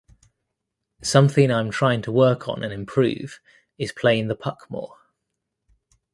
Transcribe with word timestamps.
Something 1.03 1.51
I’m 1.51 1.69
trying 1.69 2.01
to 2.01 2.11
work 2.11 2.49
on 2.49 2.63
and 2.63 2.73
improve 2.73 3.39
is 3.77 3.91
playing 3.91 4.29
the 4.29 4.35
puck 4.35 4.65
more. 4.67 4.97